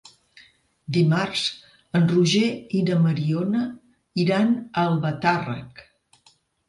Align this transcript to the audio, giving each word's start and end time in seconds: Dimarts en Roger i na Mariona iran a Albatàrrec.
Dimarts 0.95 1.43
en 1.99 2.07
Roger 2.13 2.47
i 2.79 2.83
na 2.87 2.97
Mariona 3.03 3.61
iran 4.25 4.51
a 4.63 4.87
Albatàrrec. 4.89 5.85